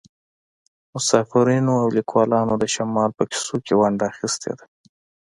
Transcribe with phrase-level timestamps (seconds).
[0.93, 4.65] مسافرینو او لیکوالانو د شمال په کیسو کې ونډه اخیستې ده